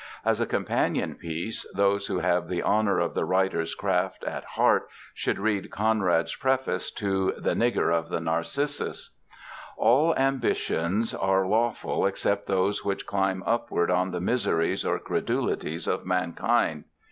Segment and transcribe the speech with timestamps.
[0.25, 4.89] As a companion piece, those who have the honor of the writer's craft at heart
[5.13, 9.15] should read Conrad's preface to The Nigger of the Narcissus.
[9.77, 16.03] "All ambitions are lawful except those which climb upward on the miseries or credulities of
[16.03, 16.85] mankind."